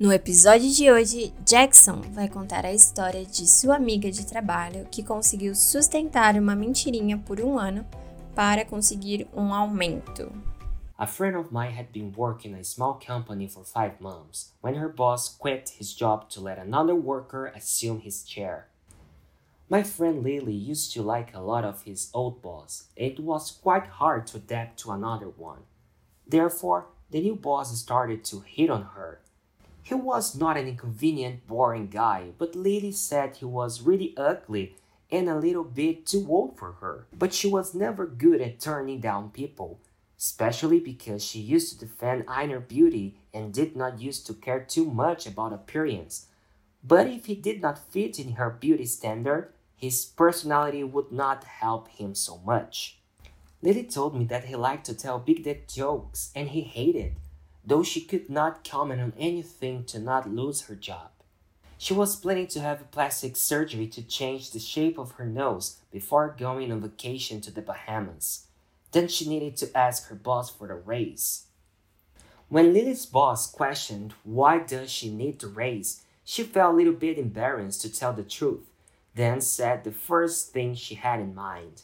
No 0.00 0.10
episódio 0.10 0.72
de 0.72 0.90
hoje, 0.90 1.30
Jackson 1.44 2.00
vai 2.14 2.26
contar 2.26 2.64
a 2.64 2.72
história 2.72 3.22
de 3.26 3.46
sua 3.46 3.76
amiga 3.76 4.10
de 4.10 4.24
trabalho 4.24 4.88
que 4.90 5.02
conseguiu 5.02 5.54
sustentar 5.54 6.36
uma 6.36 6.56
mentirinha 6.56 7.18
por 7.18 7.38
um 7.38 7.58
ano 7.58 7.84
para 8.34 8.64
conseguir 8.64 9.28
um 9.34 9.52
aumento. 9.52 10.32
A 10.96 11.06
friend 11.06 11.36
of 11.36 11.52
mine 11.52 11.78
had 11.78 11.88
been 11.92 12.14
working 12.16 12.52
in 12.52 12.60
a 12.60 12.64
small 12.64 12.98
company 12.98 13.46
for 13.46 13.62
five 13.62 14.00
months 14.00 14.54
when 14.62 14.74
her 14.80 14.88
boss 14.88 15.28
quit 15.28 15.74
his 15.78 15.94
job 15.94 16.30
to 16.30 16.40
let 16.40 16.58
another 16.58 16.94
worker 16.94 17.52
assume 17.54 18.00
his 18.00 18.24
chair. 18.24 18.68
My 19.68 19.82
friend 19.82 20.22
Lily 20.22 20.54
used 20.54 20.94
to 20.94 21.02
like 21.02 21.34
a 21.34 21.42
lot 21.42 21.66
of 21.66 21.82
his 21.82 22.08
old 22.14 22.40
boss. 22.40 22.84
It 22.96 23.20
was 23.20 23.50
quite 23.50 24.00
hard 24.00 24.26
to 24.28 24.38
adapt 24.38 24.78
to 24.78 24.92
another 24.92 25.28
one. 25.28 25.64
Therefore, 26.26 26.86
the 27.10 27.20
new 27.20 27.36
boss 27.36 27.78
started 27.78 28.24
to 28.30 28.40
hit 28.46 28.70
on 28.70 28.94
her. 28.96 29.20
He 29.82 29.94
was 29.94 30.36
not 30.36 30.56
an 30.56 30.68
inconvenient, 30.68 31.46
boring 31.46 31.88
guy, 31.88 32.32
but 32.38 32.54
Lily 32.54 32.92
said 32.92 33.36
he 33.36 33.44
was 33.44 33.82
really 33.82 34.14
ugly 34.16 34.76
and 35.10 35.28
a 35.28 35.36
little 35.36 35.64
bit 35.64 36.06
too 36.06 36.26
old 36.28 36.58
for 36.58 36.72
her. 36.80 37.06
But 37.12 37.34
she 37.34 37.48
was 37.48 37.74
never 37.74 38.06
good 38.06 38.40
at 38.40 38.60
turning 38.60 39.00
down 39.00 39.30
people 39.30 39.80
especially 40.20 40.78
because 40.78 41.24
she 41.24 41.38
used 41.40 41.72
to 41.72 41.86
defend 41.86 42.26
inner 42.28 42.60
beauty 42.60 43.16
and 43.32 43.54
did 43.54 43.74
not 43.74 43.98
used 43.98 44.26
to 44.26 44.34
care 44.34 44.60
too 44.60 44.84
much 44.84 45.26
about 45.26 45.50
appearance. 45.52 46.26
But 46.84 47.06
if 47.06 47.24
he 47.24 47.34
did 47.34 47.62
not 47.62 47.90
fit 47.90 48.18
in 48.18 48.32
her 48.32 48.50
beauty 48.50 48.84
standard, 48.84 49.50
his 49.74 50.04
personality 50.04 50.84
would 50.84 51.10
not 51.10 51.44
help 51.44 51.88
him 51.88 52.14
so 52.14 52.38
much. 52.44 52.98
Lily 53.62 53.84
told 53.84 54.14
me 54.14 54.26
that 54.26 54.44
he 54.44 54.56
liked 54.56 54.84
to 54.86 54.94
tell 54.94 55.18
big 55.18 55.42
dick 55.42 55.66
jokes 55.66 56.30
and 56.36 56.50
he 56.50 56.60
hated, 56.60 57.14
though 57.70 57.84
she 57.84 58.00
could 58.00 58.28
not 58.28 58.68
comment 58.68 59.00
on 59.00 59.12
anything 59.16 59.84
to 59.84 60.00
not 60.00 60.28
lose 60.28 60.62
her 60.62 60.74
job. 60.74 61.10
She 61.78 61.94
was 61.94 62.16
planning 62.16 62.48
to 62.48 62.60
have 62.60 62.90
plastic 62.90 63.36
surgery 63.36 63.86
to 63.86 64.02
change 64.02 64.50
the 64.50 64.58
shape 64.58 64.98
of 64.98 65.12
her 65.12 65.24
nose 65.24 65.76
before 65.92 66.34
going 66.36 66.72
on 66.72 66.80
vacation 66.80 67.40
to 67.42 67.52
the 67.52 67.62
Bahamas. 67.62 68.48
Then 68.90 69.06
she 69.06 69.28
needed 69.28 69.56
to 69.58 69.78
ask 69.78 70.08
her 70.08 70.16
boss 70.16 70.50
for 70.50 70.66
the 70.66 70.74
raise. 70.74 71.44
When 72.48 72.72
Lily's 72.72 73.06
boss 73.06 73.48
questioned 73.48 74.14
why 74.24 74.58
does 74.58 74.90
she 74.90 75.08
need 75.08 75.38
the 75.38 75.46
raise, 75.46 76.02
she 76.24 76.42
felt 76.42 76.74
a 76.74 76.76
little 76.76 76.92
bit 76.92 77.18
embarrassed 77.18 77.82
to 77.82 77.88
tell 77.88 78.12
the 78.12 78.24
truth, 78.24 78.68
then 79.14 79.40
said 79.40 79.84
the 79.84 79.92
first 79.92 80.52
thing 80.52 80.74
she 80.74 80.96
had 80.96 81.20
in 81.20 81.36
mind. 81.36 81.82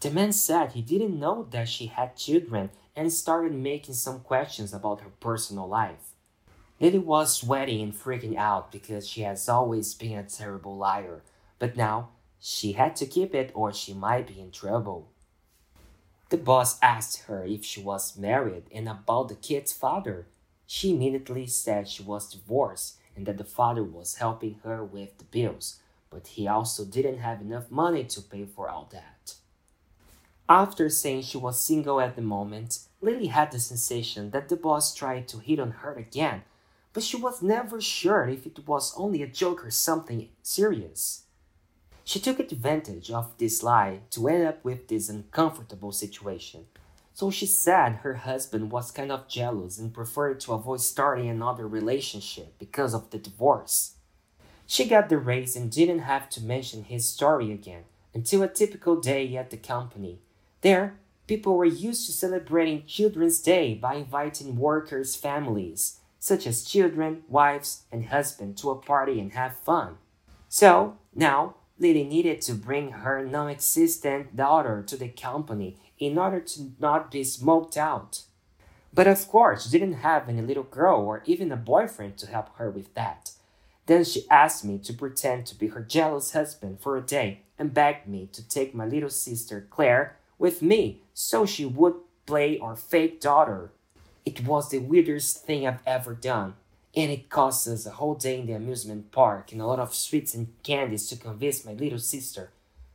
The 0.00 0.10
man 0.10 0.32
said 0.32 0.72
he 0.72 0.82
didn't 0.82 1.18
know 1.18 1.46
that 1.50 1.68
she 1.68 1.86
had 1.86 2.16
children 2.16 2.70
and 2.94 3.12
started 3.12 3.54
making 3.54 3.94
some 3.94 4.20
questions 4.20 4.74
about 4.74 5.00
her 5.00 5.10
personal 5.20 5.66
life. 5.66 6.12
Lily 6.78 6.98
was 6.98 7.34
sweating 7.34 7.80
and 7.80 7.94
freaking 7.94 8.36
out 8.36 8.70
because 8.70 9.08
she 9.08 9.22
has 9.22 9.48
always 9.48 9.94
been 9.94 10.18
a 10.18 10.22
terrible 10.22 10.76
liar, 10.76 11.22
but 11.58 11.76
now 11.76 12.10
she 12.38 12.72
had 12.72 12.94
to 12.96 13.06
keep 13.06 13.34
it 13.34 13.50
or 13.54 13.72
she 13.72 13.94
might 13.94 14.26
be 14.26 14.38
in 14.38 14.50
trouble. 14.50 15.08
The 16.28 16.36
boss 16.36 16.78
asked 16.82 17.22
her 17.22 17.44
if 17.44 17.64
she 17.64 17.80
was 17.80 18.18
married 18.18 18.64
and 18.74 18.88
about 18.88 19.28
the 19.28 19.34
kid's 19.36 19.72
father. 19.72 20.26
She 20.66 20.92
immediately 20.92 21.46
said 21.46 21.88
she 21.88 22.02
was 22.02 22.30
divorced 22.30 22.98
and 23.14 23.24
that 23.26 23.38
the 23.38 23.44
father 23.44 23.82
was 23.82 24.16
helping 24.16 24.56
her 24.62 24.84
with 24.84 25.16
the 25.16 25.24
bills, 25.24 25.80
but 26.10 26.26
he 26.26 26.46
also 26.46 26.84
didn't 26.84 27.18
have 27.18 27.40
enough 27.40 27.70
money 27.70 28.04
to 28.04 28.20
pay 28.20 28.44
for 28.44 28.68
all 28.68 28.88
that. 28.92 29.35
After 30.48 30.88
saying 30.88 31.22
she 31.22 31.38
was 31.38 31.60
single 31.60 32.00
at 32.00 32.14
the 32.14 32.22
moment, 32.22 32.78
Lily 33.00 33.26
had 33.26 33.50
the 33.50 33.58
sensation 33.58 34.30
that 34.30 34.48
the 34.48 34.56
boss 34.56 34.94
tried 34.94 35.26
to 35.28 35.38
hit 35.38 35.58
on 35.58 35.72
her 35.82 35.94
again, 35.94 36.42
but 36.92 37.02
she 37.02 37.16
was 37.16 37.42
never 37.42 37.80
sure 37.80 38.28
if 38.28 38.46
it 38.46 38.66
was 38.66 38.94
only 38.96 39.22
a 39.22 39.26
joke 39.26 39.66
or 39.66 39.72
something 39.72 40.28
serious. 40.42 41.24
She 42.04 42.20
took 42.20 42.38
advantage 42.38 43.10
of 43.10 43.36
this 43.38 43.64
lie 43.64 44.02
to 44.10 44.28
end 44.28 44.46
up 44.46 44.64
with 44.64 44.86
this 44.86 45.08
uncomfortable 45.08 45.90
situation. 45.90 46.66
So 47.12 47.32
she 47.32 47.46
said 47.46 47.96
her 47.96 48.14
husband 48.14 48.70
was 48.70 48.92
kind 48.92 49.10
of 49.10 49.26
jealous 49.26 49.78
and 49.78 49.92
preferred 49.92 50.38
to 50.40 50.52
avoid 50.52 50.80
starting 50.80 51.28
another 51.28 51.66
relationship 51.66 52.56
because 52.60 52.94
of 52.94 53.10
the 53.10 53.18
divorce. 53.18 53.94
She 54.66 54.86
got 54.86 55.08
the 55.08 55.18
raise 55.18 55.56
and 55.56 55.72
didn't 55.72 56.00
have 56.00 56.28
to 56.30 56.42
mention 56.42 56.84
his 56.84 57.08
story 57.08 57.50
again 57.50 57.84
until 58.14 58.42
a 58.42 58.48
typical 58.48 59.00
day 59.00 59.36
at 59.36 59.50
the 59.50 59.56
company. 59.56 60.20
There, 60.66 60.98
people 61.28 61.56
were 61.56 61.64
used 61.64 62.06
to 62.06 62.12
celebrating 62.12 62.86
Children's 62.86 63.40
Day 63.40 63.74
by 63.74 63.94
inviting 63.94 64.56
workers' 64.56 65.14
families, 65.14 66.00
such 66.18 66.44
as 66.44 66.64
children, 66.64 67.22
wives, 67.28 67.84
and 67.92 68.06
husband, 68.06 68.58
to 68.58 68.70
a 68.70 68.74
party 68.74 69.20
and 69.20 69.32
have 69.34 69.60
fun. 69.60 69.98
So, 70.48 70.96
now 71.14 71.54
Lily 71.78 72.02
needed 72.02 72.40
to 72.42 72.54
bring 72.54 72.90
her 72.90 73.24
non 73.24 73.48
existent 73.48 74.34
daughter 74.34 74.82
to 74.88 74.96
the 74.96 75.06
company 75.06 75.76
in 76.00 76.18
order 76.18 76.40
to 76.40 76.72
not 76.80 77.12
be 77.12 77.22
smoked 77.22 77.76
out. 77.76 78.22
But 78.92 79.06
of 79.06 79.28
course, 79.28 79.70
she 79.70 79.78
didn't 79.78 80.02
have 80.02 80.28
any 80.28 80.42
little 80.42 80.64
girl 80.64 80.98
or 81.02 81.22
even 81.26 81.52
a 81.52 81.56
boyfriend 81.56 82.18
to 82.18 82.26
help 82.26 82.56
her 82.56 82.72
with 82.72 82.92
that. 82.94 83.30
Then 83.86 84.02
she 84.02 84.28
asked 84.28 84.64
me 84.64 84.78
to 84.78 84.92
pretend 84.92 85.46
to 85.46 85.54
be 85.54 85.68
her 85.68 85.82
jealous 85.82 86.32
husband 86.32 86.80
for 86.80 86.96
a 86.96 87.00
day 87.00 87.42
and 87.56 87.72
begged 87.72 88.08
me 88.08 88.28
to 88.32 88.48
take 88.48 88.74
my 88.74 88.84
little 88.84 89.10
sister 89.10 89.64
Claire 89.70 90.16
with 90.38 90.62
me 90.62 91.00
so 91.14 91.46
she 91.46 91.64
would 91.64 91.94
play 92.26 92.58
our 92.58 92.76
fake 92.76 93.20
daughter. 93.20 93.70
It 94.24 94.44
was 94.44 94.70
the 94.70 94.78
weirdest 94.78 95.44
thing 95.44 95.66
I've 95.66 95.86
ever 95.86 96.14
done 96.14 96.54
and 96.96 97.12
it 97.12 97.28
cost 97.28 97.68
us 97.68 97.84
a 97.84 97.90
whole 97.90 98.14
day 98.14 98.40
in 98.40 98.46
the 98.46 98.54
amusement 98.54 99.12
park 99.12 99.52
and 99.52 99.60
a 99.60 99.66
lot 99.66 99.78
of 99.78 99.94
sweets 99.94 100.34
and 100.34 100.48
candies 100.62 101.06
to 101.08 101.16
convince 101.16 101.64
my 101.64 101.74
little 101.74 101.98
sister. 101.98 102.50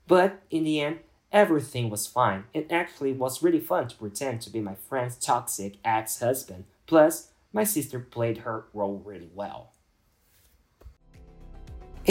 But 0.08 0.42
in 0.50 0.64
the 0.64 0.82
end, 0.82 1.00
everything 1.32 1.90
was 1.90 2.08
fine, 2.08 2.46
and 2.54 2.70
actually 2.72 3.14
was 3.14 3.44
really 3.44 3.60
fun 3.60 3.88
to 3.88 3.96
pretend 3.96 4.42
to 4.42 4.50
be 4.50 4.60
my 4.60 4.74
friend's 4.74 5.16
toxic 5.16 5.76
ex 5.86 6.20
husband. 6.20 6.66
Plus, 6.88 7.30
my 7.54 7.64
sister 7.64 8.00
played 8.00 8.40
her 8.40 8.66
role 8.74 9.02
really 9.06 9.30
well. 9.36 9.72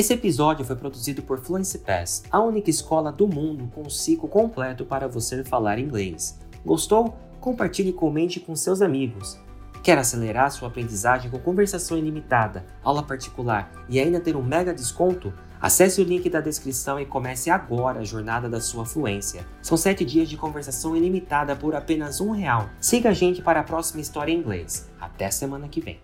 Esse 0.00 0.15
episódio 0.15 0.65
foi 0.65 0.77
produzido 0.77 1.21
por 1.21 1.41
Fluency 1.41 1.81
Pass, 1.81 2.22
a 2.31 2.41
única 2.41 2.71
escola 2.71 3.12
do 3.12 3.28
mundo 3.28 3.71
com 3.75 3.83
um 3.83 3.91
ciclo 3.91 4.27
completo 4.27 4.83
para 4.87 5.06
você 5.06 5.44
falar 5.44 5.78
inglês. 5.78 6.41
Gostou? 6.65 7.19
Compartilhe 7.38 7.91
e 7.91 7.93
comente 7.93 8.41
com 8.41 8.56
seus 8.56 8.81
amigos. 8.81 9.38
Quer 9.83 9.99
acelerar 9.99 10.50
sua 10.50 10.69
aprendizagem 10.69 11.31
com 11.31 11.38
conversação 11.38 11.99
ilimitada, 11.99 12.65
aula 12.83 13.03
particular 13.03 13.71
e 13.91 14.00
ainda 14.00 14.19
ter 14.19 14.37
um 14.37 14.43
mega 14.43 14.72
desconto? 14.72 15.34
Acesse 15.61 16.00
o 16.00 16.05
link 16.05 16.31
da 16.31 16.41
descrição 16.41 16.99
e 16.99 17.05
comece 17.05 17.50
agora 17.50 18.00
a 18.00 18.05
jornada 18.05 18.49
da 18.49 18.59
sua 18.59 18.87
fluência. 18.87 19.47
São 19.61 19.77
7 19.77 20.03
dias 20.03 20.31
de 20.31 20.37
conversação 20.38 20.97
ilimitada 20.97 21.55
por 21.55 21.75
apenas 21.75 22.22
um 22.22 22.31
real. 22.31 22.71
Siga 22.81 23.11
a 23.11 23.12
gente 23.12 23.43
para 23.43 23.61
a 23.61 23.65
próxima 23.65 24.00
história 24.00 24.32
em 24.32 24.38
inglês. 24.38 24.88
Até 24.99 25.31
semana 25.31 25.69
que 25.69 25.82
vem. 25.82 26.00